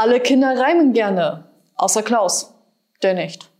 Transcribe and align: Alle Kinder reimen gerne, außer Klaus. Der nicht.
Alle 0.00 0.20
Kinder 0.20 0.56
reimen 0.56 0.92
gerne, 0.92 1.48
außer 1.74 2.04
Klaus. 2.04 2.54
Der 3.02 3.14
nicht. 3.14 3.50